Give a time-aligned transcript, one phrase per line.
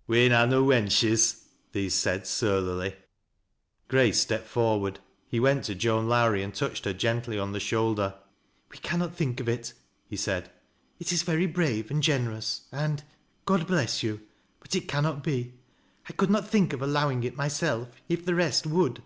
[0.06, 2.94] "We'n ha' no wenches," these said, surlily.
[3.88, 4.98] Grace stepped forward.
[5.26, 8.14] He went to Joan LoMrrie and touched her gently on the shoulder."
[8.70, 9.72] We cannot think of it,"
[10.06, 10.50] he said."
[11.00, 13.02] It is very brave and generous, and—
[13.46, 14.20] God bless you!—
[14.60, 15.54] but it cannot be.
[16.06, 19.02] I could not think of allowing it myself, if the rest would.